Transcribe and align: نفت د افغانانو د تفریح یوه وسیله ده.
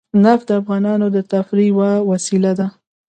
نفت 0.23 0.45
د 0.49 0.51
افغانانو 0.61 1.05
د 1.15 1.17
تفریح 1.31 1.69
یوه 1.71 1.91
وسیله 2.09 2.51
ده. 2.59 2.67